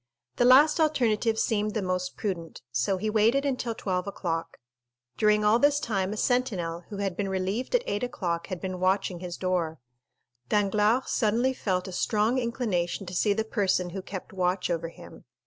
[0.37, 4.57] The last alternative seemed the most prudent, so he waited until twelve o'clock.
[5.15, 8.79] During all this time a sentinel, who had been relieved at eight o'clock, had been
[8.79, 9.79] watching his door.
[10.49, 14.87] 50249m Danglars suddenly felt a strong inclination to see the person who kept watch over
[14.89, 15.23] him.